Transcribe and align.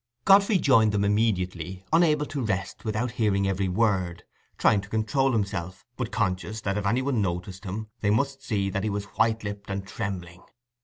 Godfrey 0.25 0.57
joined 0.57 0.93
them 0.93 1.05
immediately, 1.05 1.85
unable 1.93 2.25
to 2.25 2.41
rest 2.43 2.83
without 2.83 3.11
hearing 3.11 3.47
every 3.47 3.67
word—trying 3.67 4.81
to 4.81 4.89
control 4.89 5.31
himself, 5.31 5.85
but 5.95 6.11
conscious 6.11 6.59
that 6.61 6.75
if 6.75 6.87
any 6.87 7.03
one 7.03 7.21
noticed 7.21 7.65
him, 7.65 7.87
they 7.99 8.09
must 8.09 8.41
see 8.41 8.71
that 8.71 8.83
he 8.83 8.89
was 8.89 9.05
white 9.19 9.43
lipped 9.43 9.69
and 9.69 9.85
trembling. 9.85 10.41